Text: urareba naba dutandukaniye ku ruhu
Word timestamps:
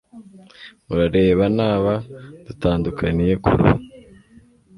urareba 0.91 1.45
naba 1.57 1.93
dutandukaniye 2.45 3.33
ku 3.43 3.51
ruhu 3.57 3.75